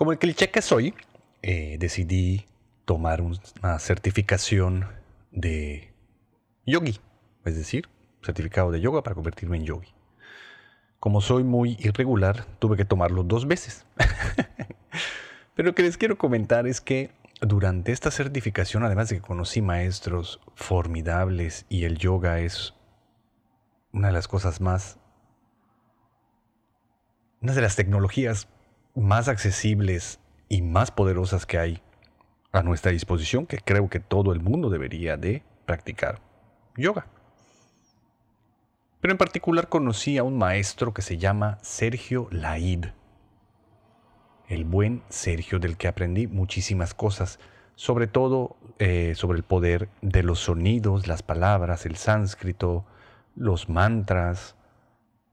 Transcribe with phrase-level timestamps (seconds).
[0.00, 0.94] Como el cliché que soy,
[1.42, 2.46] eh, decidí
[2.86, 4.86] tomar una certificación
[5.30, 5.92] de
[6.64, 6.98] yogi,
[7.44, 7.86] es decir,
[8.22, 9.92] certificado de yoga para convertirme en yogi.
[11.00, 13.84] Como soy muy irregular, tuve que tomarlo dos veces.
[15.54, 17.10] Pero lo que les quiero comentar es que
[17.42, 22.72] durante esta certificación, además de que conocí maestros formidables y el yoga es
[23.92, 24.98] una de las cosas más,
[27.42, 28.48] una de las tecnologías
[28.94, 31.82] más accesibles y más poderosas que hay
[32.52, 36.20] a nuestra disposición, que creo que todo el mundo debería de practicar
[36.76, 37.06] yoga.
[39.00, 42.86] Pero en particular conocí a un maestro que se llama Sergio Laid.
[44.48, 47.38] El buen Sergio del que aprendí muchísimas cosas,
[47.76, 52.84] sobre todo eh, sobre el poder de los sonidos, las palabras, el sánscrito,
[53.36, 54.56] los mantras,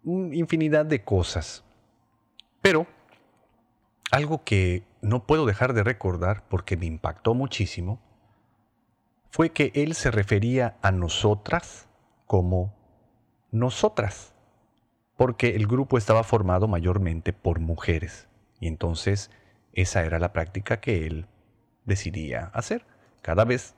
[0.06, 1.64] infinidad de cosas.
[2.62, 2.88] Pero
[4.12, 8.00] algo que no puedo dejar de recordar porque me impactó muchísimo
[9.30, 11.88] fue que él se refería a nosotras
[12.26, 12.73] como
[13.52, 14.34] nosotras,
[15.16, 18.28] porque el grupo estaba formado mayormente por mujeres
[18.59, 19.30] y entonces
[19.73, 21.28] esa era la práctica que él
[21.86, 22.86] decidía hacer.
[23.22, 23.76] Cada vez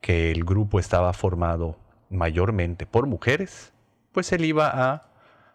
[0.00, 1.76] que el grupo estaba formado
[2.10, 3.72] mayormente por mujeres,
[4.12, 5.10] pues él iba a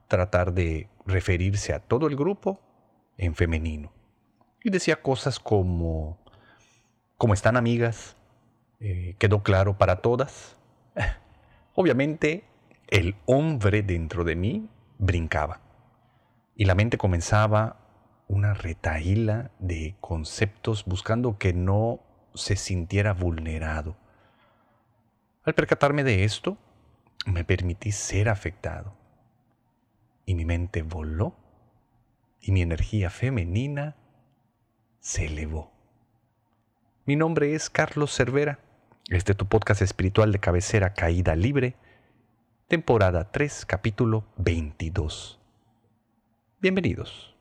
[0.08, 2.60] tratar de referirse a todo el grupo
[3.18, 3.92] en femenino.
[4.64, 6.18] Y decía cosas como,
[7.18, 8.16] como están amigas,
[8.80, 10.58] eh, quedó claro para todas.
[11.76, 12.46] Obviamente
[12.88, 15.62] el hombre dentro de mí brincaba
[16.56, 17.78] y la mente comenzaba
[18.28, 22.00] una retaíla de conceptos buscando que no
[22.34, 23.96] se sintiera vulnerado.
[25.44, 26.58] Al percatarme de esto,
[27.26, 28.94] me permití ser afectado
[30.26, 31.36] y mi mente voló
[32.44, 33.96] y mi energía femenina
[35.00, 35.72] se elevó.
[37.06, 38.60] Mi nombre es Carlos Cervera.
[39.10, 41.76] Este es tu podcast espiritual de cabecera Caída Libre,
[42.68, 45.40] temporada 3, capítulo 22.
[46.60, 47.33] Bienvenidos.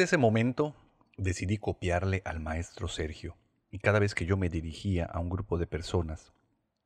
[0.00, 0.74] De ese momento
[1.18, 3.36] decidí copiarle al maestro Sergio,
[3.70, 6.32] y cada vez que yo me dirigía a un grupo de personas,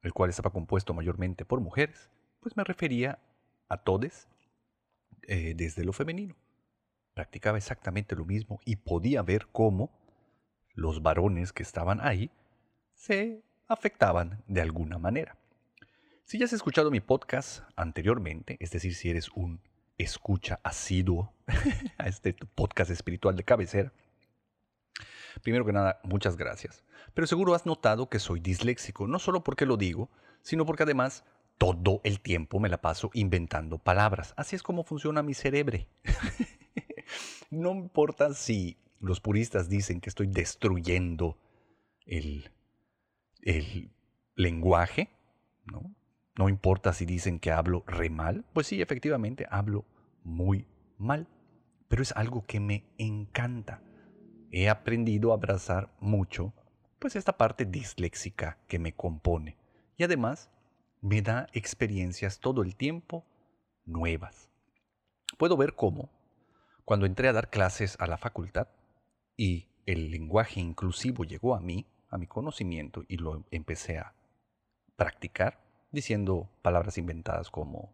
[0.02, 2.10] el cual estaba compuesto mayormente por mujeres,
[2.40, 3.20] pues me refería
[3.68, 4.26] a todes
[5.28, 6.34] eh, desde lo femenino.
[7.14, 9.92] Practicaba exactamente lo mismo y podía ver cómo
[10.74, 12.32] los varones que estaban ahí
[12.94, 15.36] se afectaban de alguna manera.
[16.24, 19.60] Si ya has escuchado mi podcast anteriormente, es decir, si eres un
[19.98, 21.32] escucha asiduo
[21.98, 23.92] a este podcast espiritual de cabecera.
[25.42, 26.84] Primero que nada, muchas gracias.
[27.12, 30.10] Pero seguro has notado que soy disléxico, no solo porque lo digo,
[30.42, 31.24] sino porque además
[31.58, 34.34] todo el tiempo me la paso inventando palabras.
[34.36, 35.78] Así es como funciona mi cerebro.
[37.50, 41.38] no importa si los puristas dicen que estoy destruyendo
[42.06, 42.50] el,
[43.42, 43.90] el
[44.34, 45.10] lenguaje,
[45.64, 45.94] ¿no?
[46.36, 49.84] No importa si dicen que hablo re mal, pues sí, efectivamente hablo
[50.24, 50.66] muy
[50.98, 51.28] mal,
[51.88, 53.82] pero es algo que me encanta.
[54.50, 56.52] He aprendido a abrazar mucho,
[56.98, 59.56] pues esta parte disléxica que me compone.
[59.96, 60.50] Y además
[61.00, 63.24] me da experiencias todo el tiempo
[63.84, 64.50] nuevas.
[65.38, 66.10] Puedo ver cómo,
[66.84, 68.68] cuando entré a dar clases a la facultad
[69.36, 74.14] y el lenguaje inclusivo llegó a mí, a mi conocimiento, y lo empecé a
[74.96, 75.63] practicar,
[75.94, 77.92] diciendo palabras inventadas como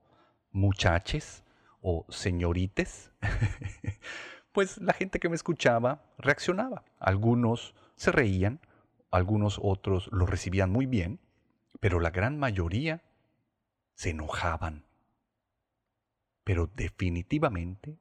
[0.52, 1.44] muchaches
[1.81, 3.12] o señorites,
[4.52, 6.85] pues la gente que me escuchaba reaccionaba.
[6.99, 8.61] Algunos se reían,
[9.11, 11.20] algunos otros lo recibían muy bien,
[11.81, 13.02] pero la gran mayoría
[13.94, 14.85] se enojaban.
[16.44, 17.99] Pero definitivamente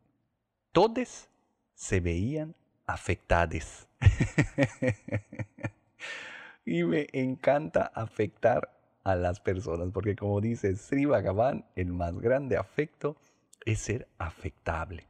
[0.71, 1.29] todos
[1.73, 2.55] se veían
[2.87, 3.87] afectados.
[6.65, 8.78] y me encanta afectar
[9.11, 13.17] a las personas, porque como dice Sri Bhagavan, el más grande afecto
[13.65, 15.07] es ser afectable.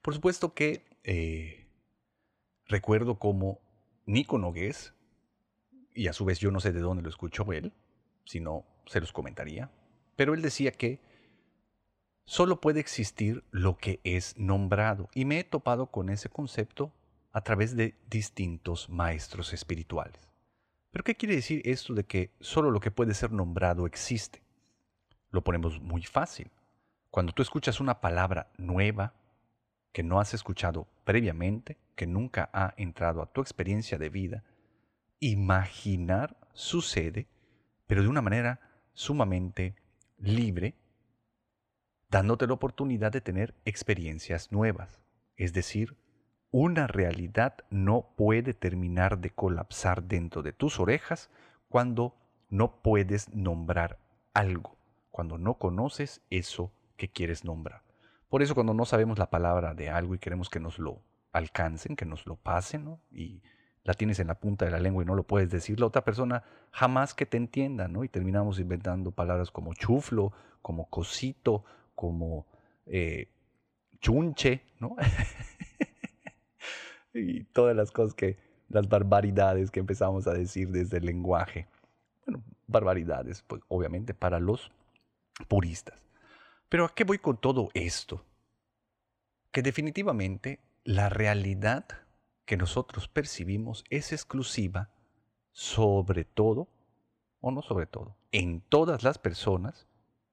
[0.00, 1.66] Por supuesto que eh,
[2.66, 3.60] recuerdo como
[4.06, 4.94] Nico Nogués,
[5.94, 7.72] y a su vez yo no sé de dónde lo escuchó él,
[8.24, 9.70] si no se los comentaría,
[10.16, 11.00] pero él decía que
[12.24, 16.92] solo puede existir lo que es nombrado, y me he topado con ese concepto
[17.32, 20.31] a través de distintos maestros espirituales.
[20.92, 24.42] ¿Pero qué quiere decir esto de que solo lo que puede ser nombrado existe?
[25.30, 26.50] Lo ponemos muy fácil.
[27.10, 29.14] Cuando tú escuchas una palabra nueva
[29.92, 34.44] que no has escuchado previamente, que nunca ha entrado a tu experiencia de vida,
[35.18, 37.26] imaginar sucede,
[37.86, 38.60] pero de una manera
[38.92, 39.74] sumamente
[40.18, 40.74] libre,
[42.10, 45.00] dándote la oportunidad de tener experiencias nuevas.
[45.36, 45.96] Es decir,
[46.52, 51.30] una realidad no puede terminar de colapsar dentro de tus orejas
[51.68, 52.14] cuando
[52.50, 53.98] no puedes nombrar
[54.34, 54.76] algo,
[55.10, 57.82] cuando no conoces eso que quieres nombrar.
[58.28, 61.00] Por eso cuando no sabemos la palabra de algo y queremos que nos lo
[61.32, 63.42] alcancen, que nos lo pasen, y
[63.84, 66.04] la tienes en la punta de la lengua y no lo puedes decir, la otra
[66.04, 68.04] persona jamás que te entienda, ¿no?
[68.04, 71.64] Y terminamos inventando palabras como chuflo, como cosito,
[71.94, 72.46] como
[72.86, 73.28] eh,
[74.00, 74.96] chunche, ¿no?
[77.14, 78.38] y todas las cosas que,
[78.68, 81.66] las barbaridades que empezamos a decir desde el lenguaje.
[82.24, 84.70] Bueno, barbaridades, pues obviamente para los
[85.48, 86.02] puristas.
[86.68, 88.24] Pero ¿a qué voy con todo esto?
[89.50, 91.86] Que definitivamente la realidad
[92.46, 94.88] que nosotros percibimos es exclusiva
[95.52, 96.68] sobre todo,
[97.40, 99.86] o no sobre todo, en todas las personas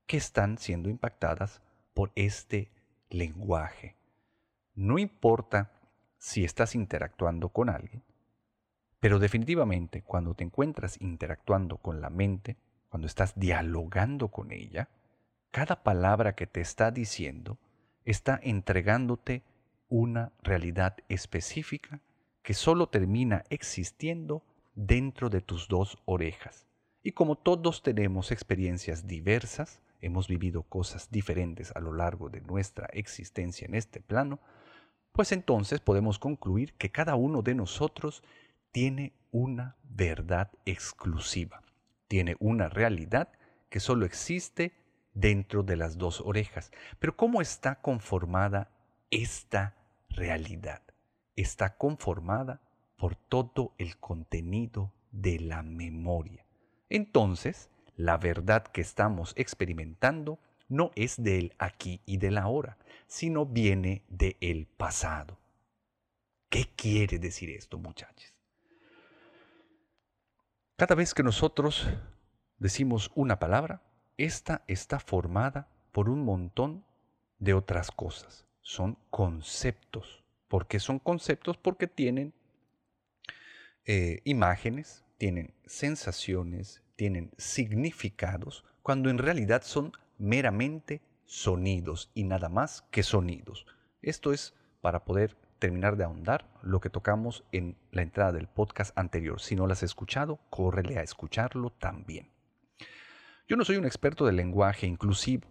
[0.05, 1.61] que están siendo impactadas
[1.93, 2.71] por este
[3.09, 3.95] lenguaje.
[4.75, 5.71] No importa
[6.19, 8.03] si estás interactuando con alguien,
[8.99, 12.57] pero definitivamente cuando te encuentras interactuando con la mente,
[12.89, 14.89] cuando estás dialogando con ella,
[15.51, 17.57] cada palabra que te está diciendo
[18.05, 19.43] está entregándote
[19.87, 22.01] una realidad específica
[22.43, 24.43] que solo termina existiendo
[24.75, 26.67] dentro de tus dos orejas.
[27.01, 32.87] Y como todos tenemos experiencias diversas, hemos vivido cosas diferentes a lo largo de nuestra
[32.93, 34.39] existencia en este plano,
[35.11, 38.23] pues entonces podemos concluir que cada uno de nosotros
[38.71, 41.61] tiene una verdad exclusiva,
[42.07, 43.29] tiene una realidad
[43.69, 44.73] que solo existe
[45.13, 46.71] dentro de las dos orejas.
[46.99, 48.71] Pero ¿cómo está conformada
[49.11, 49.75] esta
[50.09, 50.81] realidad?
[51.35, 52.61] Está conformada
[52.97, 56.45] por todo el contenido de la memoria.
[56.89, 62.77] Entonces, la verdad que estamos experimentando no es del aquí y del ahora,
[63.09, 65.39] sino viene del pasado.
[66.47, 68.33] ¿Qué quiere decir esto, muchachos?
[70.77, 71.87] Cada vez que nosotros
[72.59, 73.81] decimos una palabra,
[74.15, 76.85] esta está formada por un montón
[77.39, 78.45] de otras cosas.
[78.61, 80.23] Son conceptos.
[80.47, 81.57] ¿Por qué son conceptos?
[81.57, 82.33] Porque tienen
[83.85, 92.81] eh, imágenes, tienen sensaciones, tienen significados, cuando en realidad son meramente sonidos y nada más
[92.89, 93.67] que sonidos.
[94.01, 98.97] Esto es para poder terminar de ahondar lo que tocamos en la entrada del podcast
[98.97, 99.39] anterior.
[99.39, 102.31] Si no lo has escuchado, córrele a escucharlo también.
[103.47, 105.47] Yo no soy un experto del lenguaje inclusivo.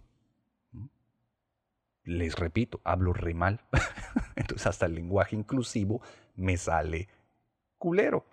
[2.03, 3.61] Les repito, hablo re mal.
[4.35, 6.01] Entonces hasta el lenguaje inclusivo
[6.35, 7.07] me sale
[7.77, 8.25] culero.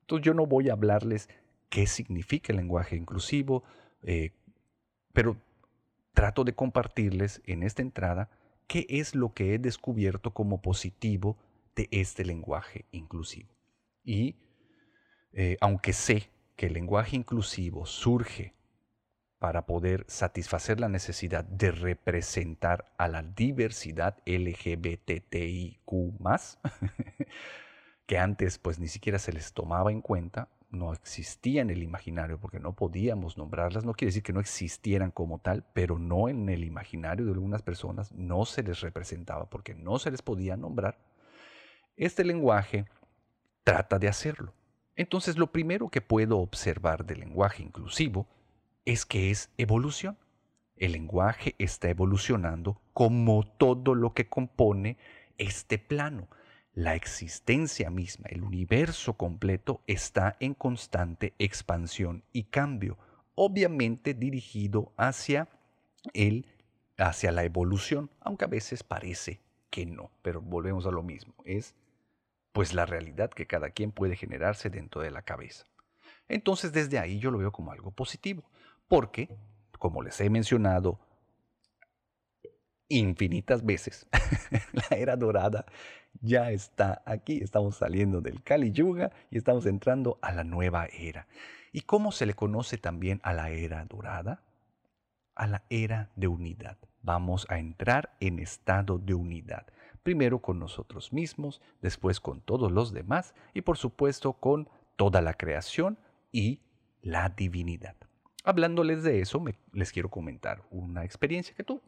[0.00, 1.28] Entonces yo no voy a hablarles
[1.68, 3.64] qué significa el lenguaje inclusivo,
[4.02, 4.32] eh,
[5.12, 5.36] pero
[6.16, 8.30] trato de compartirles en esta entrada
[8.66, 11.36] qué es lo que he descubierto como positivo
[11.74, 13.54] de este lenguaje inclusivo.
[14.02, 14.36] Y
[15.32, 18.54] eh, aunque sé que el lenguaje inclusivo surge
[19.38, 25.92] para poder satisfacer la necesidad de representar a la diversidad LGBTIQ
[28.06, 32.38] que antes pues ni siquiera se les tomaba en cuenta, no existía en el imaginario
[32.38, 36.48] porque no podíamos nombrarlas, no quiere decir que no existieran como tal, pero no en
[36.48, 40.98] el imaginario de algunas personas, no se les representaba porque no se les podía nombrar.
[41.96, 42.86] Este lenguaje
[43.64, 44.52] trata de hacerlo.
[44.96, 48.26] Entonces lo primero que puedo observar del lenguaje inclusivo
[48.84, 50.18] es que es evolución.
[50.76, 54.98] El lenguaje está evolucionando como todo lo que compone
[55.38, 56.28] este plano.
[56.76, 62.98] La existencia misma, el universo completo está en constante expansión y cambio,
[63.34, 65.48] obviamente dirigido hacia
[66.12, 66.44] el
[66.98, 69.40] hacia la evolución, aunque a veces parece
[69.70, 71.74] que no, pero volvemos a lo mismo, es
[72.52, 75.64] pues la realidad que cada quien puede generarse dentro de la cabeza.
[76.28, 78.42] Entonces desde ahí yo lo veo como algo positivo
[78.86, 79.30] porque,
[79.78, 81.00] como les he mencionado
[82.88, 84.06] infinitas veces.
[84.72, 85.66] la era dorada
[86.20, 87.40] ya está aquí.
[87.42, 91.26] Estamos saliendo del Kali Yuga y estamos entrando a la nueva era.
[91.72, 94.42] ¿Y cómo se le conoce también a la era dorada?
[95.34, 96.78] A la era de unidad.
[97.02, 99.66] Vamos a entrar en estado de unidad.
[100.02, 105.34] Primero con nosotros mismos, después con todos los demás y por supuesto con toda la
[105.34, 105.98] creación
[106.32, 106.60] y
[107.02, 107.96] la divinidad.
[108.44, 111.82] Hablándoles de eso, les quiero comentar una experiencia que tuve.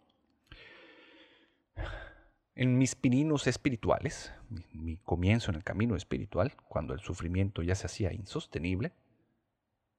[2.59, 4.33] En mis pininos espirituales,
[4.73, 8.91] mi, comienzo en el camino espiritual, cuando el sufrimiento ya se hacía insostenible,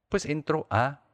[0.10, 1.06] pues entro a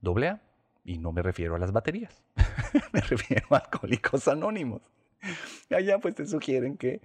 [0.00, 0.42] doble A,
[0.84, 2.22] y no me refiero a las baterías,
[2.92, 4.82] me refiero a alcohólicos anónimos.
[5.70, 7.00] Allá pues te sugieren que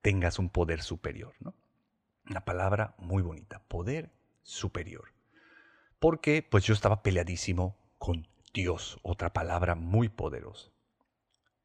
[0.00, 1.54] tengas un poder superior, ¿no?
[2.28, 4.10] Una palabra muy bonita, poder
[4.42, 5.14] superior.
[6.00, 10.71] Porque pues yo estaba peleadísimo con Dios, otra palabra muy poderosa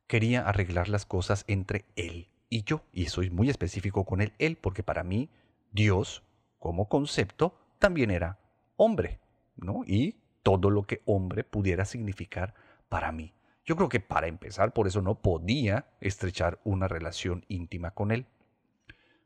[0.07, 2.81] quería arreglar las cosas entre él y yo.
[2.91, 5.29] Y soy muy específico con el él porque para mí
[5.71, 6.23] Dios
[6.59, 8.39] como concepto también era
[8.77, 9.19] hombre,
[9.55, 9.83] ¿no?
[9.85, 12.53] Y todo lo que hombre pudiera significar
[12.89, 13.33] para mí.
[13.65, 18.25] Yo creo que para empezar, por eso no podía estrechar una relación íntima con él.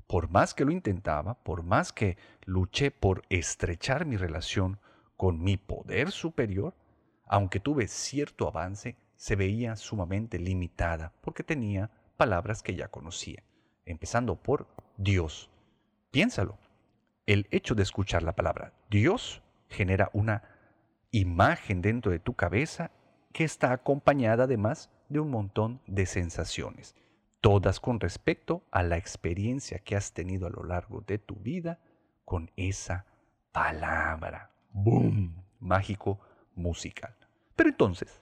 [0.07, 4.79] Por más que lo intentaba, por más que luché por estrechar mi relación
[5.15, 6.73] con mi poder superior,
[7.25, 13.43] aunque tuve cierto avance, se veía sumamente limitada porque tenía palabras que ya conocía,
[13.85, 14.65] empezando por
[14.97, 15.51] Dios.
[16.09, 16.57] Piénsalo,
[17.27, 20.41] el hecho de escuchar la palabra Dios genera una
[21.11, 22.89] imagen dentro de tu cabeza
[23.31, 26.95] que está acompañada además de un montón de sensaciones,
[27.41, 31.77] todas con respecto a la experiencia que has tenido a lo largo de tu vida
[32.25, 33.05] con esa
[33.51, 34.49] palabra.
[34.71, 35.43] ¡Boom!
[35.59, 36.19] Mágico
[36.55, 37.15] musical.
[37.55, 38.17] Pero entonces,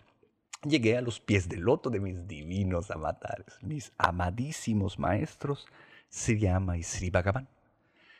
[0.63, 5.67] llegué a los pies del loto de mis divinos avatares, mis amadísimos maestros
[6.09, 7.47] Sriyama y Sri Bhagavan.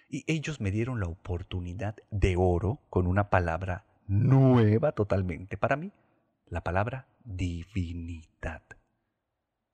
[0.10, 5.92] Y ellos me dieron la oportunidad de oro con una palabra nueva totalmente para mí,
[6.48, 8.64] la palabra divinidad.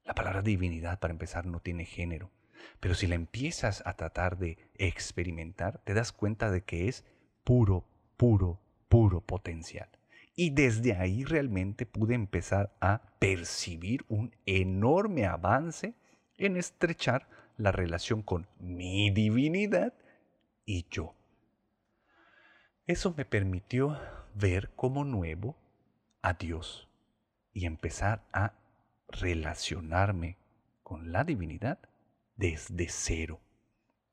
[0.04, 2.32] La palabra divinidad, para empezar, no tiene género,
[2.80, 7.06] pero si la empiezas a tratar de experimentar, te das cuenta de que es
[7.44, 7.86] puro,
[8.18, 9.90] puro, puro potencial.
[10.36, 15.94] Y desde ahí realmente pude empezar a percibir un enorme avance
[16.38, 17.28] en estrechar
[17.58, 19.94] la relación con mi divinidad
[20.66, 21.16] y yo.
[22.86, 23.98] Eso me permitió
[24.34, 25.56] ver como nuevo
[26.22, 26.88] a Dios
[27.54, 28.54] y empezar a
[29.08, 30.38] relacionarme
[30.84, 31.80] con la divinidad
[32.36, 33.40] desde cero.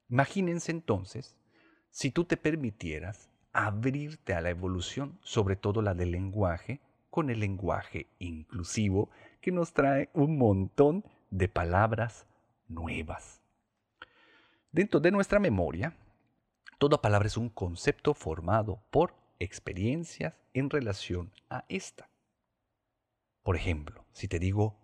[0.09, 1.35] Imagínense entonces
[1.91, 6.81] si tú te permitieras abrirte a la evolución, sobre todo la del lenguaje,
[7.11, 12.27] con el lenguaje inclusivo que nos trae un montón de palabras
[12.69, 13.43] nuevas.
[14.71, 15.95] Dentro de nuestra memoria,
[16.79, 22.09] toda palabra es un concepto formado por experiencias en relación a esta.
[23.43, 24.77] Por ejemplo, si te digo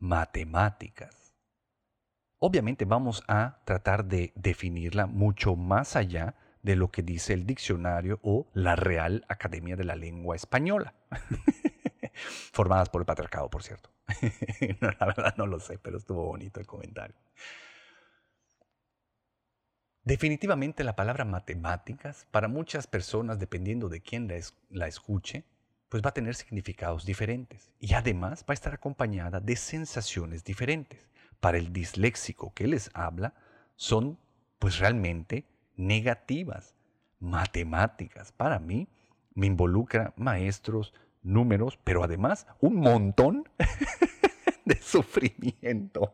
[0.00, 1.32] matemáticas,
[2.38, 8.20] obviamente vamos a tratar de definirla mucho más allá de lo que dice el diccionario
[8.22, 10.94] o la Real Academia de la Lengua Española.
[12.52, 13.90] Formadas por el patriarcado, por cierto.
[14.80, 17.16] la verdad no lo sé, pero estuvo bonito el comentario.
[20.04, 24.34] Definitivamente la palabra matemáticas, para muchas personas, dependiendo de quién la,
[24.70, 25.44] la escuche,
[25.88, 27.70] pues va a tener significados diferentes.
[27.78, 31.08] Y además va a estar acompañada de sensaciones diferentes.
[31.38, 33.34] Para el disléxico que les habla,
[33.76, 34.18] son
[34.58, 36.74] pues realmente negativas.
[37.20, 38.88] Matemáticas, para mí,
[39.34, 43.48] me involucra maestros, números, pero además un montón
[44.64, 46.12] de sufrimiento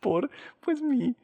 [0.00, 0.30] por
[0.60, 1.16] pues mi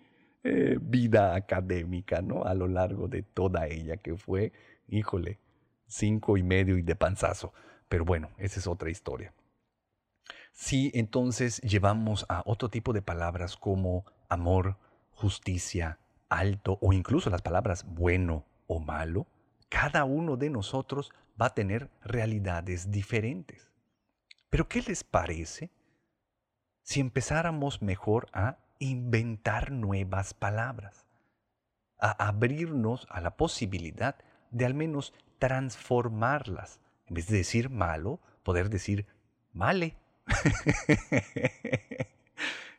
[0.43, 2.45] eh, vida académica, ¿no?
[2.45, 4.53] A lo largo de toda ella, que fue,
[4.89, 5.39] híjole,
[5.87, 7.53] cinco y medio y de panzazo.
[7.89, 9.33] Pero bueno, esa es otra historia.
[10.53, 14.77] Si entonces llevamos a otro tipo de palabras como amor,
[15.11, 15.99] justicia,
[16.39, 19.27] alto o incluso las palabras bueno o malo,
[19.69, 23.71] cada uno de nosotros va a tener realidades diferentes.
[24.51, 25.71] Pero ¿qué les parece
[26.83, 31.07] si empezáramos mejor a inventar nuevas palabras?
[31.99, 34.17] A abrirnos a la posibilidad
[34.51, 36.81] de al menos transformarlas.
[37.07, 39.07] En vez de decir malo, poder decir
[39.53, 39.97] male.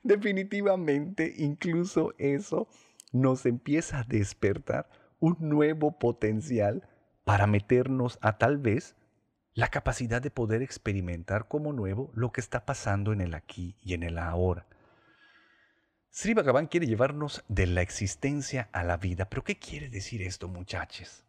[0.04, 2.68] Definitivamente, incluso eso
[3.16, 6.88] nos empieza a despertar un nuevo potencial
[7.24, 8.96] para meternos a tal vez
[9.54, 13.94] la capacidad de poder experimentar como nuevo lo que está pasando en el aquí y
[13.94, 14.68] en el ahora.
[16.10, 20.50] Sri Bhagavan quiere llevarnos de la existencia a la vida, pero ¿qué quiere decir esto,
[20.50, 21.24] muchachos?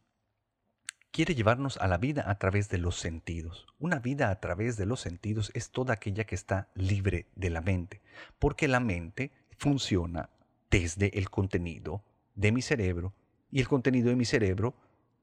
[1.12, 3.66] Quiere llevarnos a la vida a través de los sentidos.
[3.78, 7.60] Una vida a través de los sentidos es toda aquella que está libre de la
[7.60, 8.02] mente,
[8.40, 10.30] porque la mente funciona
[10.70, 12.02] desde el contenido
[12.34, 13.14] de mi cerebro
[13.50, 14.74] y el contenido de mi cerebro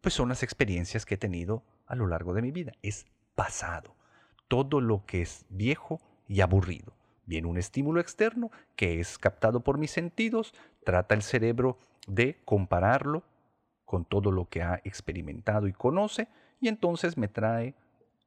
[0.01, 2.73] pues son las experiencias que he tenido a lo largo de mi vida.
[2.81, 3.95] Es pasado.
[4.47, 6.93] Todo lo que es viejo y aburrido.
[7.25, 13.23] Viene un estímulo externo que es captado por mis sentidos, trata el cerebro de compararlo
[13.85, 16.27] con todo lo que ha experimentado y conoce,
[16.59, 17.75] y entonces me trae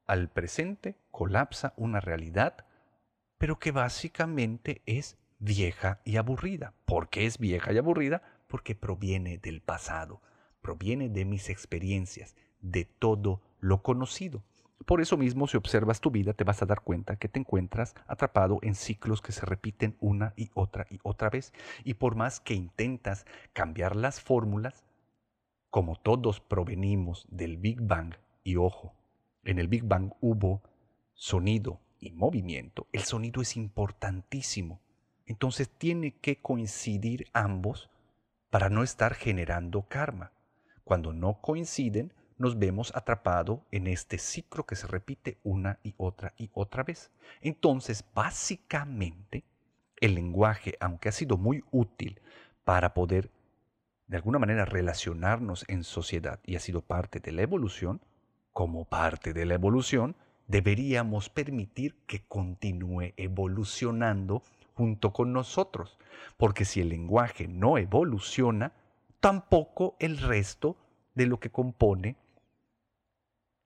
[0.07, 2.65] al presente, colapsa una realidad,
[3.37, 6.73] pero que básicamente es vieja y aburrida.
[6.85, 8.21] ¿Por qué es vieja y aburrida?
[8.47, 10.21] Porque proviene del pasado,
[10.61, 14.43] proviene de mis experiencias, de todo lo conocido.
[14.85, 17.95] Por eso mismo, si observas tu vida, te vas a dar cuenta que te encuentras
[18.05, 21.51] atrapado en ciclos que se repiten una y otra y otra vez.
[21.83, 24.85] Y por más que intentas cambiar las fórmulas,
[25.69, 28.93] como todos provenimos del Big Bang, y ojo,
[29.43, 30.61] en el Big Bang hubo
[31.13, 34.79] sonido y movimiento, el sonido es importantísimo.
[35.27, 37.89] Entonces tiene que coincidir ambos
[38.49, 40.31] para no estar generando karma.
[40.83, 46.33] Cuando no coinciden, nos vemos atrapados en este ciclo que se repite una y otra
[46.37, 47.11] y otra vez.
[47.41, 49.43] Entonces, básicamente,
[49.99, 52.21] el lenguaje, aunque ha sido muy útil
[52.63, 53.31] para poder
[54.07, 57.99] de alguna manera relacionarnos en sociedad y ha sido parte de la evolución,
[58.53, 60.15] como parte de la evolución,
[60.47, 64.41] deberíamos permitir que continúe evolucionando
[64.77, 65.97] junto con nosotros,
[66.37, 68.73] porque si el lenguaje no evoluciona,
[69.19, 70.77] tampoco el resto
[71.15, 72.15] de lo que compone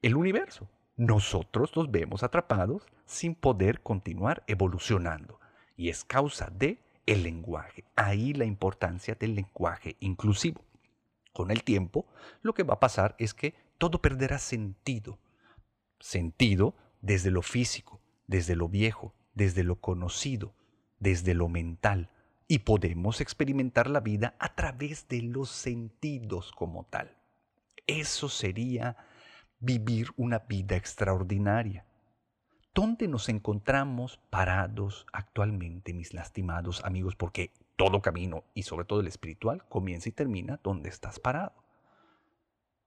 [0.01, 0.69] el universo.
[0.95, 5.39] Nosotros nos vemos atrapados sin poder continuar evolucionando
[5.75, 7.83] y es causa de el lenguaje.
[7.97, 10.63] Ahí la importancia del lenguaje inclusivo.
[11.33, 12.05] Con el tiempo,
[12.41, 15.19] lo que va a pasar es que todo perderá sentido.
[15.99, 20.53] Sentido desde lo físico, desde lo viejo, desde lo conocido,
[21.01, 22.09] desde lo mental
[22.48, 27.18] y podemos experimentar la vida a través de los sentidos como tal.
[27.87, 28.96] Eso sería
[29.59, 31.85] vivir una vida extraordinaria.
[32.74, 37.16] ¿Dónde nos encontramos parados actualmente, mis lastimados amigos?
[37.16, 41.53] Porque todo camino, y sobre todo el espiritual, comienza y termina donde estás parado.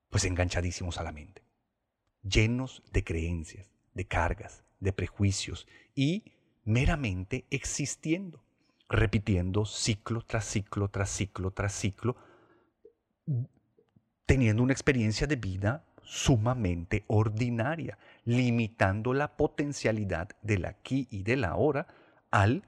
[0.08, 1.42] Pues enganchadísimos a la mente,
[2.22, 6.32] llenos de creencias, de cargas, de prejuicios y
[6.64, 8.42] meramente existiendo,
[8.88, 12.16] repitiendo ciclo tras ciclo, tras ciclo, tras ciclo,
[14.26, 21.86] teniendo una experiencia de vida sumamente ordinaria, limitando la potencialidad del aquí y del ahora
[22.30, 22.62] al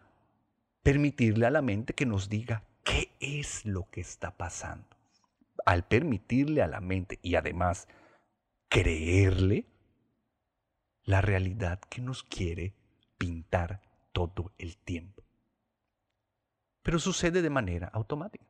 [0.82, 4.86] permitirle a la mente que nos diga qué es lo que está pasando.
[5.64, 7.88] Al permitirle a la mente y además
[8.68, 9.66] creerle
[11.04, 12.74] la realidad que nos quiere
[13.18, 13.80] pintar
[14.16, 15.22] todo el tiempo.
[16.82, 18.46] Pero sucede de manera automática,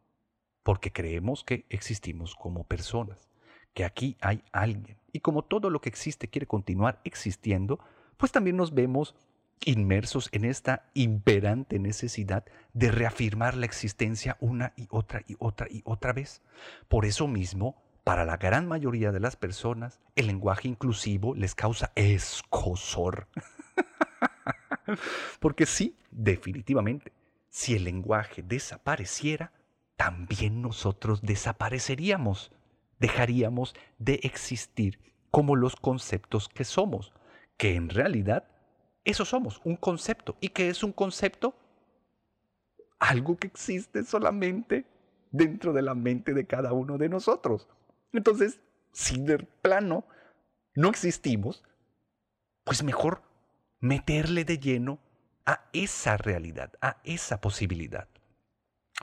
[0.62, 3.18] porque creemos que existimos como personas,
[3.74, 4.96] que aquí hay alguien.
[5.10, 7.80] Y como todo lo que existe quiere continuar existiendo,
[8.16, 9.16] pues también nos vemos
[9.64, 15.82] inmersos en esta imperante necesidad de reafirmar la existencia una y otra y otra y
[15.84, 16.42] otra vez.
[16.86, 21.90] Por eso mismo, para la gran mayoría de las personas, el lenguaje inclusivo les causa
[21.96, 23.26] escosor.
[25.40, 27.12] Porque sí, definitivamente,
[27.48, 29.52] si el lenguaje desapareciera,
[29.96, 32.52] también nosotros desapareceríamos.
[32.98, 37.12] Dejaríamos de existir como los conceptos que somos,
[37.56, 38.48] que en realidad
[39.04, 40.36] eso somos, un concepto.
[40.40, 41.54] ¿Y qué es un concepto?
[42.98, 44.86] Algo que existe solamente
[45.30, 47.68] dentro de la mente de cada uno de nosotros.
[48.12, 48.60] Entonces,
[48.92, 50.04] si de plano
[50.74, 51.62] no existimos,
[52.64, 53.22] pues mejor
[53.80, 54.98] meterle de lleno
[55.44, 58.08] a esa realidad, a esa posibilidad.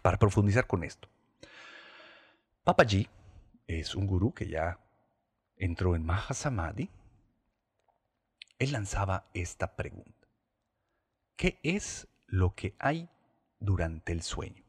[0.02, 1.08] Para profundizar con esto,
[2.64, 3.08] Papaji
[3.68, 4.80] es un gurú que ya
[5.56, 6.90] entró en Mahasamadhi.
[8.60, 10.28] Él lanzaba esta pregunta.
[11.36, 13.10] ¿Qué es lo que hay
[13.60, 14.64] durante el sueño?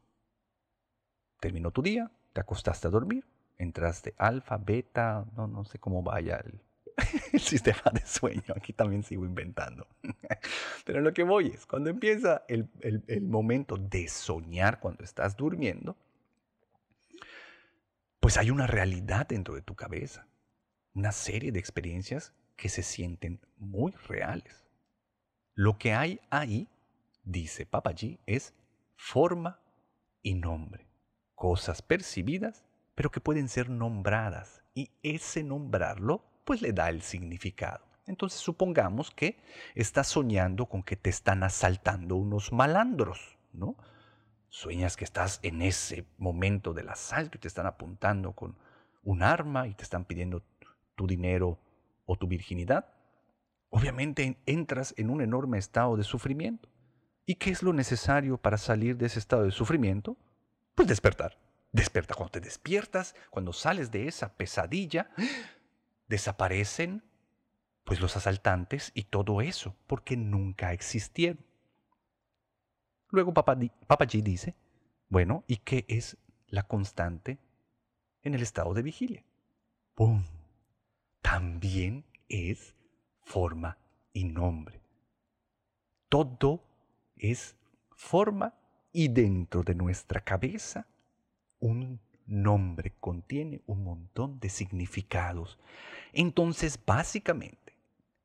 [1.39, 3.25] Terminó tu día, te acostaste a dormir,
[3.57, 6.61] entraste alfa, beta, no, no sé cómo vaya el,
[7.33, 8.53] el sistema de sueño.
[8.55, 9.87] Aquí también sigo inventando.
[10.85, 15.97] Pero lo que voy es, cuando empieza el, el, momento de soñar cuando estás durmiendo,
[18.19, 20.27] pues hay una realidad dentro de tu cabeza,
[20.93, 24.65] una serie de experiencias que se sienten muy reales.
[25.53, 26.69] Lo que hay ahí,
[27.23, 28.53] dice Papaji, es
[28.95, 29.59] forma
[30.21, 30.87] y nombre,
[31.35, 32.63] cosas percibidas,
[32.95, 37.85] pero que pueden ser nombradas, y ese nombrarlo, pues le da el significado.
[38.07, 39.39] Entonces supongamos que
[39.73, 43.75] estás soñando con que te están asaltando unos malandros, ¿no?
[44.47, 48.57] Sueñas que estás en ese momento del asalto y te están apuntando con
[49.03, 50.43] un arma y te están pidiendo
[50.95, 51.59] tu dinero
[52.05, 52.87] o tu virginidad.
[53.69, 56.69] Obviamente entras en un enorme estado de sufrimiento.
[57.25, 60.15] ¿Y qué es lo necesario para salir de ese estado de sufrimiento?
[60.75, 61.37] Pues despertar.
[61.71, 65.09] Desperta cuando te despiertas, cuando sales de esa pesadilla,
[66.07, 67.03] desaparecen
[67.83, 71.45] pues los asaltantes y todo eso, porque nunca existieron.
[73.09, 74.55] Luego Papaji dice,
[75.07, 77.37] bueno, ¿y qué es la constante
[78.23, 79.23] en el estado de vigilia?
[79.93, 80.25] ¡Pum!
[81.21, 82.75] También es
[83.21, 83.77] forma
[84.13, 84.81] y nombre.
[86.09, 86.63] Todo
[87.15, 87.55] es
[87.91, 88.55] forma
[88.91, 90.87] y dentro de nuestra cabeza
[91.59, 95.59] un nombre contiene un montón de significados.
[96.13, 97.77] Entonces, básicamente,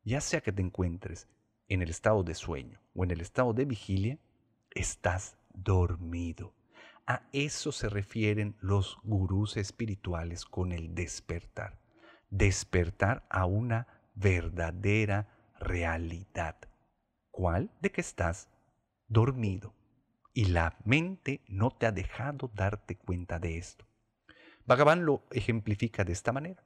[0.04, 1.28] ya sea que te encuentres
[1.68, 4.18] en el estado de sueño o en el estado de vigilia,
[4.70, 6.54] estás dormido.
[7.06, 11.80] A eso se refieren los gurús espirituales con el despertar.
[12.30, 16.56] Despertar a una verdadera realidad.
[17.30, 17.70] ¿Cuál?
[17.80, 18.48] De que estás
[19.08, 19.74] dormido
[20.32, 23.89] y la mente no te ha dejado darte cuenta de esto.
[24.66, 26.62] Bhagavan lo ejemplifica de esta manera.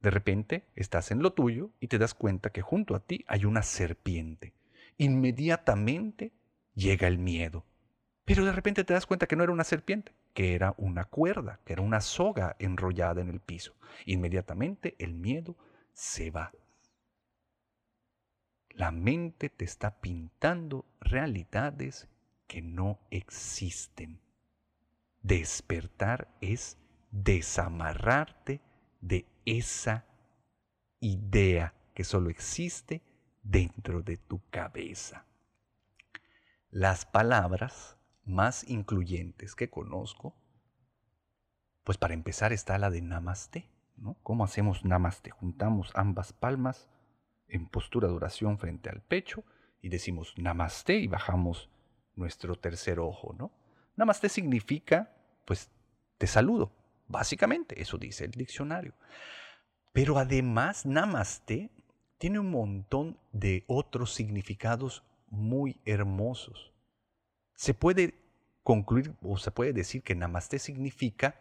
[0.00, 3.44] De repente estás en lo tuyo y te das cuenta que junto a ti hay
[3.44, 4.52] una serpiente.
[4.98, 6.32] Inmediatamente
[6.74, 7.64] llega el miedo.
[8.24, 11.60] Pero de repente te das cuenta que no era una serpiente, que era una cuerda,
[11.64, 13.76] que era una soga enrollada en el piso.
[14.04, 15.56] Inmediatamente el miedo
[15.92, 16.52] se va.
[18.70, 22.08] La mente te está pintando realidades
[22.46, 24.20] que no existen.
[25.22, 26.78] Despertar es
[27.22, 28.60] desamarrarte
[29.00, 30.04] de esa
[31.00, 33.02] idea que solo existe
[33.42, 35.24] dentro de tu cabeza.
[36.70, 40.34] Las palabras más incluyentes que conozco,
[41.84, 43.70] pues para empezar está la de namaste.
[44.22, 45.30] ¿Cómo hacemos namaste?
[45.30, 46.90] Juntamos ambas palmas
[47.48, 49.44] en postura de oración frente al pecho
[49.80, 51.70] y decimos namaste y bajamos
[52.14, 53.52] nuestro tercer ojo, ¿no?
[53.94, 55.70] Namaste significa, pues,
[56.18, 56.72] te saludo,
[57.08, 58.94] Básicamente, eso dice el diccionario.
[59.92, 61.70] Pero además, Namaste
[62.18, 66.72] tiene un montón de otros significados muy hermosos.
[67.54, 68.14] Se puede
[68.62, 71.40] concluir o se puede decir que Namaste significa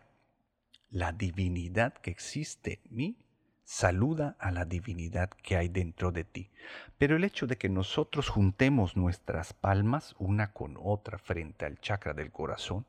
[0.90, 3.26] la divinidad que existe en mí
[3.66, 6.52] saluda a la divinidad que hay dentro de ti.
[6.98, 12.14] Pero el hecho de que nosotros juntemos nuestras palmas una con otra frente al chakra
[12.14, 12.86] del corazón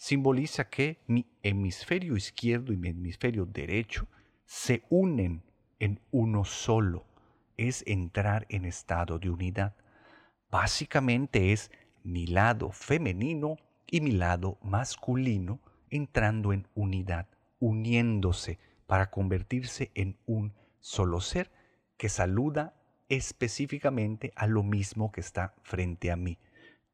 [0.00, 4.08] simboliza que mi hemisferio izquierdo y mi hemisferio derecho
[4.46, 5.42] se unen
[5.78, 7.04] en uno solo.
[7.58, 9.74] Es entrar en estado de unidad.
[10.50, 11.70] Básicamente es
[12.02, 15.60] mi lado femenino y mi lado masculino
[15.90, 17.26] entrando en unidad,
[17.58, 21.50] uniéndose para convertirse en un solo ser
[21.98, 22.74] que saluda
[23.10, 26.38] específicamente a lo mismo que está frente a mí.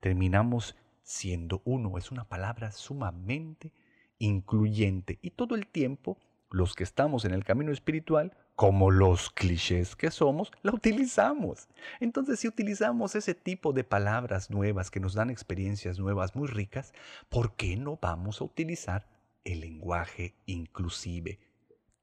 [0.01, 0.75] Terminamos
[1.07, 1.97] siendo uno.
[1.97, 3.73] Es una palabra sumamente
[4.19, 6.19] incluyente y todo el tiempo
[6.51, 11.69] los que estamos en el camino espiritual, como los clichés que somos, la utilizamos.
[12.01, 16.93] Entonces, si utilizamos ese tipo de palabras nuevas que nos dan experiencias nuevas muy ricas,
[17.29, 19.07] ¿por qué no vamos a utilizar
[19.45, 21.39] el lenguaje inclusive?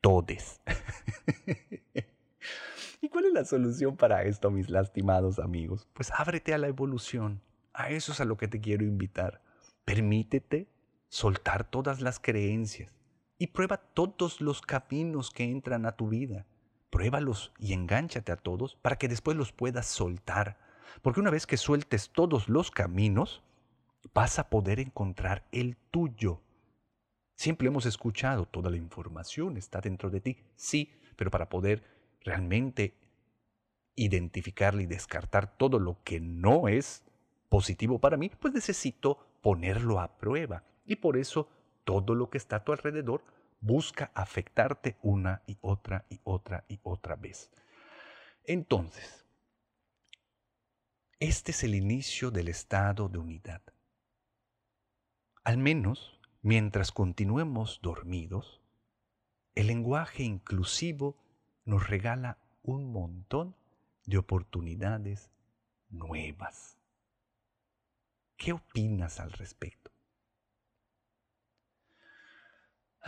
[0.02, 0.62] Todes.
[3.02, 5.88] ¿Y cuál es la solución para esto, mis lastimados amigos?
[5.94, 7.42] Pues ábrete a la evolución.
[7.74, 9.42] A eso es a lo que te quiero invitar.
[9.84, 10.68] Permítete
[11.10, 12.94] soltar todas las creencias
[13.38, 16.46] y prueba todos los caminos que entran a tu vida.
[16.90, 20.60] Pruébalos y engánchate a todos para que después los puedas soltar.
[21.02, 23.44] Porque una vez que sueltes todos los caminos,
[24.14, 26.42] vas a poder encontrar el tuyo.
[27.36, 31.84] Siempre hemos escuchado, toda la información está dentro de ti, sí, pero para poder
[32.22, 32.94] realmente
[33.96, 37.04] identificarla y descartar todo lo que no es,
[37.54, 40.64] positivo para mí, pues necesito ponerlo a prueba.
[40.88, 41.48] Y por eso
[41.84, 43.24] todo lo que está a tu alrededor
[43.62, 47.52] busca afectarte una y otra y otra y otra vez.
[48.44, 49.28] Entonces,
[51.20, 53.62] este es el inicio del estado de unidad.
[55.44, 58.64] Al menos mientras continuemos dormidos,
[59.54, 61.24] el lenguaje inclusivo
[61.66, 63.56] nos regala un montón
[64.08, 65.30] de oportunidades
[65.92, 66.80] nuevas.
[68.44, 69.90] ¿Qué opinas al respecto?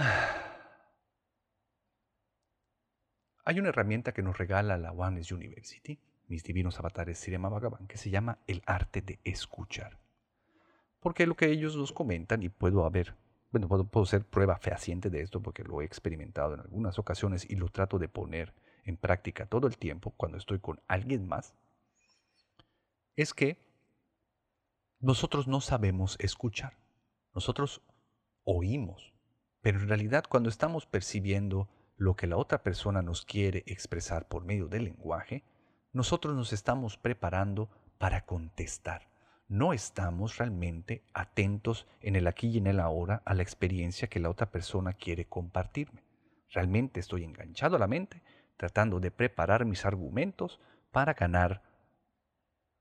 [3.43, 7.97] Hay una herramienta que nos regala la Oneness University, mis divinos avatares Sirema Bhagavan, que
[7.97, 9.99] se llama el arte de escuchar.
[11.01, 13.13] Porque lo que ellos nos comentan, y puedo haber,
[13.51, 17.45] bueno, puedo, puedo ser prueba fehaciente de esto porque lo he experimentado en algunas ocasiones
[17.49, 18.53] y lo trato de poner
[18.85, 21.53] en práctica todo el tiempo cuando estoy con alguien más,
[23.17, 23.64] es que
[24.99, 26.77] nosotros no sabemos escuchar.
[27.34, 27.81] Nosotros
[28.43, 29.13] oímos,
[29.62, 34.45] pero en realidad cuando estamos percibiendo lo que la otra persona nos quiere expresar por
[34.45, 35.43] medio del lenguaje,
[35.91, 39.10] nosotros nos estamos preparando para contestar.
[39.47, 44.19] No estamos realmente atentos en el aquí y en el ahora a la experiencia que
[44.19, 46.03] la otra persona quiere compartirme.
[46.49, 48.23] Realmente estoy enganchado a la mente,
[48.58, 50.60] tratando de preparar mis argumentos
[50.91, 51.62] para ganar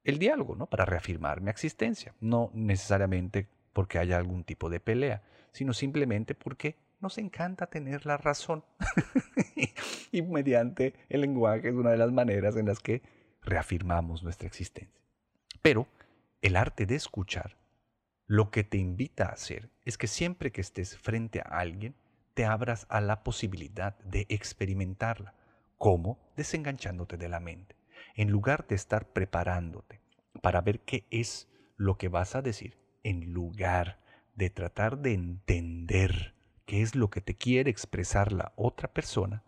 [0.04, 0.66] el diálogo, ¿no?
[0.66, 2.14] Para reafirmar mi existencia.
[2.20, 8.16] No necesariamente porque haya algún tipo de pelea, sino simplemente porque nos encanta tener la
[8.16, 8.64] razón.
[10.12, 13.02] y mediante el lenguaje es una de las maneras en las que
[13.42, 15.00] reafirmamos nuestra existencia.
[15.60, 15.88] Pero
[16.42, 17.56] el arte de escuchar
[18.26, 21.94] lo que te invita a hacer es que siempre que estés frente a alguien,
[22.32, 25.34] te abras a la posibilidad de experimentarla.
[25.78, 26.18] ¿Cómo?
[26.36, 27.76] Desenganchándote de la mente.
[28.14, 30.00] En lugar de estar preparándote
[30.40, 33.98] para ver qué es lo que vas a decir, en lugar
[34.34, 39.42] de tratar de entender qué es lo que te quiere expresar la otra persona,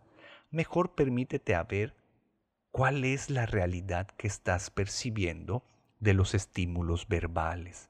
[0.51, 1.95] mejor permítete a ver
[2.71, 5.63] cuál es la realidad que estás percibiendo
[5.99, 7.89] de los estímulos verbales,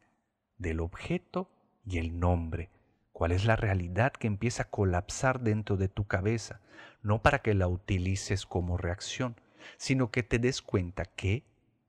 [0.58, 1.50] del objeto
[1.86, 2.70] y el nombre.
[3.12, 6.62] ¿Cuál es la realidad que empieza a colapsar dentro de tu cabeza?
[7.02, 9.36] No para que la utilices como reacción,
[9.78, 11.44] sino que te des cuenta que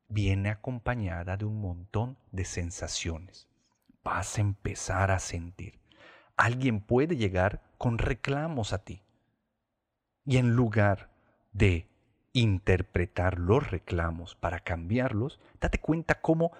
[0.08, 3.48] viene acompañada de un montón de sensaciones.
[4.02, 5.78] Vas a empezar a sentir.
[6.36, 9.02] Alguien puede llegar con reclamos a ti.
[10.24, 11.10] Y en lugar
[11.52, 11.86] de
[12.32, 16.52] interpretar los reclamos para cambiarlos, date cuenta cómo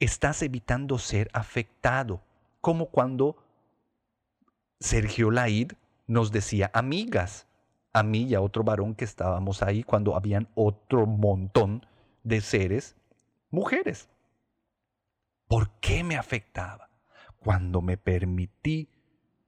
[0.00, 2.22] estás evitando ser afectado,
[2.60, 3.36] como cuando
[4.80, 5.72] Sergio Laid
[6.06, 7.46] nos decía amigas,
[7.94, 11.86] a mí y a otro varón que estábamos ahí cuando habían otro montón
[12.24, 12.96] de seres
[13.50, 14.10] mujeres.
[15.46, 16.90] ¿Por qué me afectaba?
[17.38, 18.88] Cuando me permití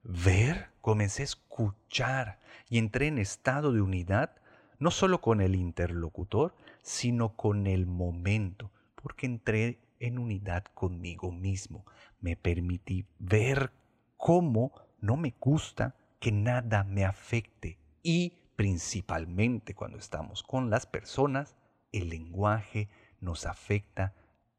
[0.01, 4.37] ver, comencé a escuchar y entré en estado de unidad,
[4.79, 11.85] no solo con el interlocutor, sino con el momento, porque entré en unidad conmigo mismo.
[12.21, 13.73] Me permití ver
[14.15, 21.55] cómo no me gusta que nada me afecte y principalmente cuando estamos con las personas,
[21.91, 24.13] el lenguaje nos afecta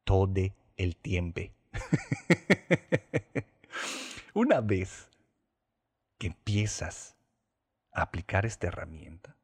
[0.05, 0.41] todo
[0.77, 1.41] el tiempo.
[4.35, 5.11] Una vez
[6.19, 7.17] que empiezas
[7.93, 9.37] a aplicar esta herramienta,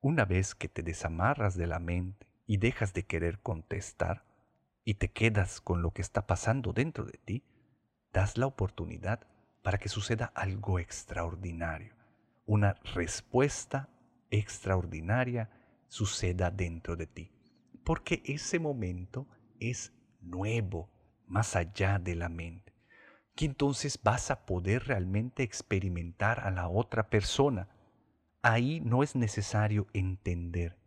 [0.00, 4.24] una vez que te desamarras de la mente y dejas de querer contestar
[4.84, 7.42] y te quedas con lo que está pasando dentro de ti,
[8.12, 9.26] das la oportunidad
[9.62, 11.94] para que suceda algo extraordinario,
[12.46, 13.88] una respuesta
[14.30, 15.50] extraordinaria
[15.88, 17.32] suceda dentro de ti.
[17.84, 19.28] Porque ese momento
[19.60, 20.90] es nuevo,
[21.26, 22.72] más allá de la mente.
[23.34, 27.68] Que entonces vas a poder realmente experimentar a la otra persona.
[28.42, 30.78] Ahí no es necesario entender,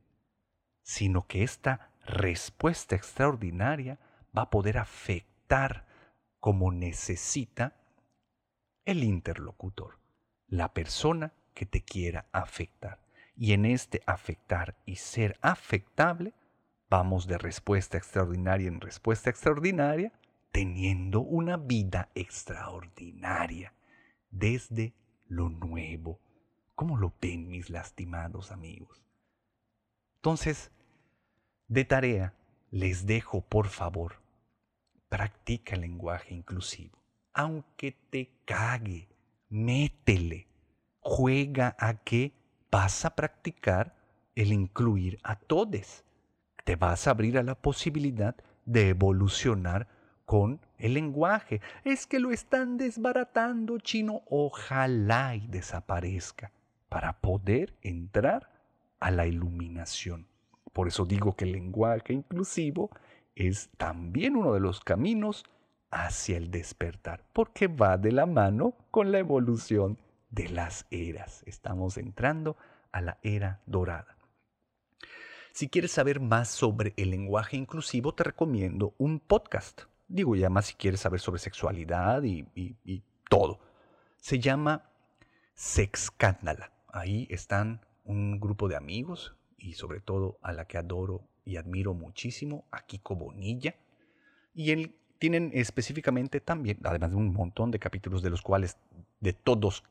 [0.84, 4.00] sino que esta respuesta extraordinaria
[4.36, 5.86] va a poder afectar
[6.39, 7.76] como necesita
[8.86, 10.00] el interlocutor,
[10.48, 13.00] la persona que te quiera afectar.
[13.36, 16.36] Y en este afectar y ser afectable,
[16.88, 20.13] vamos de respuesta extraordinaria en respuesta extraordinaria,
[20.52, 23.74] teniendo una vida extraordinaria
[24.30, 24.93] desde
[25.26, 26.20] lo nuevo.
[26.76, 29.04] ¿Cómo lo ven mis lastimados amigos?
[30.17, 30.70] Entonces,
[31.67, 32.36] de tarea,
[32.70, 34.22] les dejo por favor,
[35.10, 37.00] practica el lenguaje inclusivo.
[37.34, 39.10] Aunque te cague,
[39.50, 40.46] métele,
[41.08, 42.34] juega a que
[42.70, 43.96] vas a practicar
[44.36, 46.04] el incluir a todos.
[46.65, 49.88] Te vas a abrir a la posibilidad de evolucionar
[50.26, 51.62] con el lenguaje.
[51.86, 54.24] Es que lo están desbaratando, chino.
[54.30, 56.52] Ojalá y desaparezca
[56.89, 58.50] para poder entrar
[59.00, 60.28] a la iluminación.
[60.74, 62.91] Por eso digo que el lenguaje inclusivo
[63.34, 65.46] es también uno de los caminos
[65.89, 69.98] hacia el despertar, porque va de la mano con la evolución
[70.29, 71.43] de las eras.
[71.45, 72.57] Estamos entrando
[72.91, 74.17] a la era dorada.
[75.53, 79.81] Si quieres saber más sobre el lenguaje inclusivo, te recomiendo un podcast.
[80.07, 83.59] Digo ya más si quieres saber sobre sexualidad y, todo.
[84.19, 84.89] Se llama
[85.55, 86.71] Sexcándala.
[86.87, 91.93] Ahí están un grupo de amigos y sobre todo a la que adoro y admiro
[91.93, 93.75] muchísimo, a Kiko Bonilla.
[94.53, 98.77] Y él tienen específicamente también, además de un montón de capítulos de los cuales
[99.19, 99.83] de todos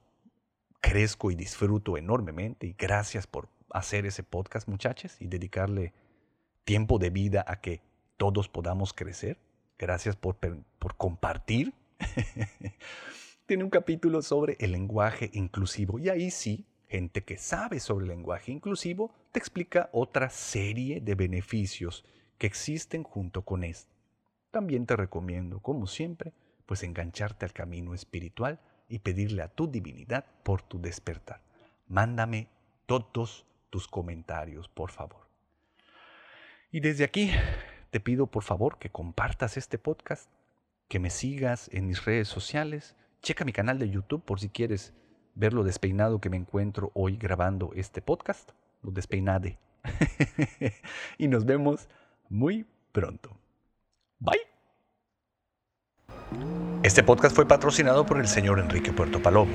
[0.80, 2.66] crezco y disfruto enormemente.
[2.66, 5.92] Y gracias por hacer ese podcast, muchachos, y dedicarle
[6.64, 7.80] tiempo de vida a que
[8.16, 9.38] todos podamos crecer.
[9.78, 11.74] Gracias por, por compartir.
[13.46, 15.98] Tiene un capítulo sobre el lenguaje inclusivo.
[15.98, 22.04] Y ahí sí, gente que sabe sobre lenguaje inclusivo te explica otra serie de beneficios
[22.38, 23.94] que existen junto con esto.
[24.50, 26.32] También te recomiendo, como siempre,
[26.64, 31.40] pues engancharte al camino espiritual y pedirle a tu divinidad por tu despertar.
[31.88, 32.48] Mándame
[32.86, 35.28] todos tus comentarios, por favor.
[36.70, 37.30] Y desde aquí
[37.90, 40.30] te pido por favor que compartas este podcast,
[40.88, 44.94] que me sigas en mis redes sociales, checa mi canal de YouTube por si quieres
[45.34, 48.50] ver lo despeinado que me encuentro hoy grabando este podcast,
[48.82, 49.58] lo despeinade.
[51.18, 51.88] y nos vemos
[52.28, 53.36] muy pronto.
[54.18, 54.55] Bye.
[56.82, 59.52] Este podcast fue patrocinado por el señor Enrique Puerto Palomo,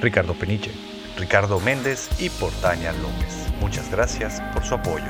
[0.00, 0.72] Ricardo Peniche,
[1.16, 3.46] Ricardo Méndez y Portaña López.
[3.60, 5.06] Muchas gracias por su apoyo.